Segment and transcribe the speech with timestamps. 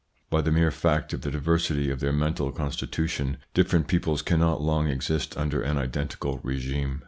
[0.31, 4.87] By the mere fact of the diversity of their mental constitution, different peoples cannot long
[4.87, 6.99] exist under an identical regime.